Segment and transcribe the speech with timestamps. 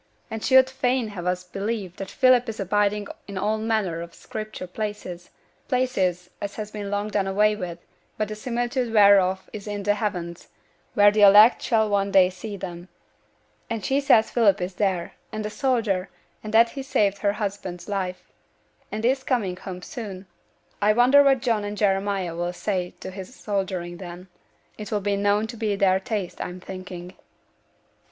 [0.31, 4.65] And she'd fain have us believe that Philip is abiding in all manner of Scripture
[4.65, 5.29] places;
[5.67, 7.77] places as has been long done away with,
[8.17, 10.47] but the similitude whereof is in the heavens,
[10.95, 12.89] where the elect shall one day see them.
[13.69, 16.09] And she says Philip is there, and a soldier,
[16.43, 18.23] and that he saved her husband's life,
[18.91, 20.25] and is coming home soon.
[20.81, 24.29] I wonder what John and Jeremiah 'll say to his soldiering then?
[24.79, 27.13] It'll noane be to their taste, I'm thinking.'